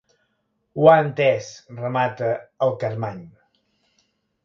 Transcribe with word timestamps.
Ho 0.77 0.89
ha 0.91 0.95
entès 1.01 1.51
—remata 1.75 2.33
el 2.69 2.77
Carmany. 2.85 3.25